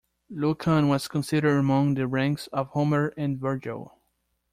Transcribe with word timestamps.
Lucan 0.31 0.87
was 0.87 1.07
considered 1.07 1.59
among 1.59 1.93
the 1.93 2.07
ranks 2.07 2.47
of 2.47 2.69
Homer 2.69 3.13
and 3.17 3.39
Virgil. 3.39 3.99